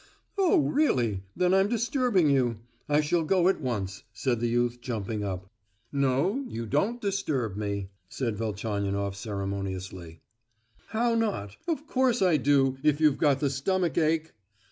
"Oh, 0.35 0.57
really! 0.61 1.21
then 1.35 1.53
I'm 1.53 1.67
disturbing 1.69 2.27
you. 2.27 2.57
I 2.89 3.01
shall 3.01 3.23
go 3.23 3.47
at 3.47 3.61
once," 3.61 4.01
said 4.13 4.39
the 4.39 4.49
youth, 4.49 4.81
jumping 4.81 5.23
up. 5.23 5.47
"No, 5.91 6.43
you 6.47 6.65
don't 6.65 6.99
disturb 6.99 7.55
me!" 7.55 7.89
said 8.09 8.35
Velchaninoff 8.35 9.15
ceremoniously. 9.15 10.21
"How 10.87 11.13
not; 11.13 11.55
of 11.67 11.85
course 11.85 12.23
I 12.23 12.37
do, 12.37 12.77
if 12.81 12.99
you've 12.99 13.19
got 13.19 13.41
the 13.41 13.51
stomach 13.51 13.95
ache! 13.99 14.31